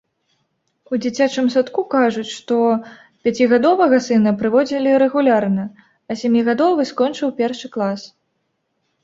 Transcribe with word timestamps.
У 0.95 0.97
дзіцячым 1.01 1.49
садку 1.55 1.83
кажуць, 1.95 2.25
што 2.37 2.57
пяцігадовага 3.27 3.99
сына 4.07 4.33
прыводзілі 4.41 4.97
рэгулярна, 5.05 5.67
а 5.77 6.11
сямігадовы 6.25 6.89
скончыў 6.95 7.29
першы 7.45 7.67
клас. 7.79 8.01